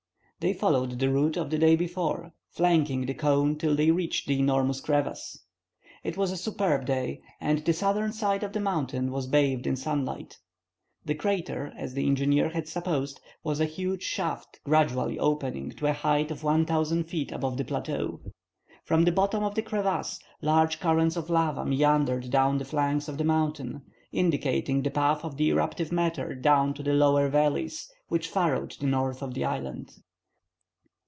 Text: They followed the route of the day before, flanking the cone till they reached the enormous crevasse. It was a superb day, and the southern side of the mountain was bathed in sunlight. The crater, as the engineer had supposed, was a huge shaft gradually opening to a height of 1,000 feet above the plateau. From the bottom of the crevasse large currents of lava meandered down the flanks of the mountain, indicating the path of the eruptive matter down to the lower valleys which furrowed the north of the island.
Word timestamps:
They 0.43 0.53
followed 0.53 0.97
the 0.97 1.11
route 1.11 1.37
of 1.37 1.51
the 1.51 1.59
day 1.59 1.75
before, 1.75 2.31
flanking 2.49 3.05
the 3.05 3.13
cone 3.13 3.57
till 3.59 3.75
they 3.75 3.91
reached 3.91 4.27
the 4.27 4.39
enormous 4.39 4.81
crevasse. 4.81 5.37
It 6.03 6.17
was 6.17 6.31
a 6.31 6.35
superb 6.35 6.87
day, 6.87 7.21
and 7.39 7.59
the 7.59 7.73
southern 7.73 8.11
side 8.11 8.41
of 8.41 8.51
the 8.51 8.59
mountain 8.59 9.11
was 9.11 9.27
bathed 9.27 9.67
in 9.67 9.75
sunlight. 9.75 10.39
The 11.05 11.13
crater, 11.13 11.71
as 11.77 11.93
the 11.93 12.07
engineer 12.07 12.49
had 12.49 12.67
supposed, 12.67 13.21
was 13.43 13.59
a 13.59 13.65
huge 13.67 14.01
shaft 14.01 14.59
gradually 14.63 15.19
opening 15.19 15.69
to 15.73 15.85
a 15.85 15.93
height 15.93 16.31
of 16.31 16.41
1,000 16.41 17.03
feet 17.03 17.31
above 17.31 17.57
the 17.57 17.63
plateau. 17.65 18.19
From 18.83 19.03
the 19.05 19.11
bottom 19.11 19.43
of 19.43 19.53
the 19.53 19.61
crevasse 19.61 20.17
large 20.41 20.79
currents 20.79 21.15
of 21.15 21.29
lava 21.29 21.63
meandered 21.65 22.31
down 22.31 22.57
the 22.57 22.65
flanks 22.65 23.07
of 23.07 23.19
the 23.19 23.23
mountain, 23.23 23.83
indicating 24.11 24.81
the 24.81 24.89
path 24.89 25.23
of 25.23 25.37
the 25.37 25.51
eruptive 25.51 25.91
matter 25.91 26.33
down 26.33 26.73
to 26.73 26.81
the 26.81 26.93
lower 26.93 27.29
valleys 27.29 27.87
which 28.07 28.27
furrowed 28.27 28.71
the 28.79 28.87
north 28.87 29.21
of 29.21 29.35
the 29.35 29.45
island. 29.45 29.91